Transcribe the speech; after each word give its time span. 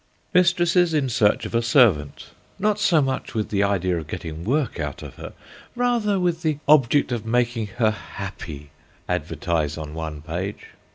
Mistresses 0.33 0.95
in 0.95 1.09
search 1.09 1.45
of 1.45 1.53
a 1.53 1.61
servant, 1.61 2.31
not 2.57 2.79
so 2.79 3.03
much 3.03 3.35
with 3.35 3.49
the 3.49 3.61
idea 3.61 3.99
of 3.99 4.07
getting 4.07 4.43
work 4.43 4.79
out 4.79 5.03
of 5.03 5.17
her, 5.17 5.33
rather 5.75 6.19
with 6.19 6.41
the 6.41 6.57
object 6.67 7.11
of 7.11 7.23
making 7.23 7.67
her 7.77 7.91
happy, 7.91 8.71
advertise 9.07 9.77
on 9.77 9.93
one 9.93 10.23
page. 10.23 10.69